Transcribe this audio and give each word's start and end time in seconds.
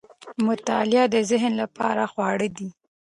مطالعه 0.45 1.05
د 1.13 1.15
ذهن 1.31 1.51
لپاره 1.61 2.03
خواړه 2.11 2.47
دي. 2.57 2.69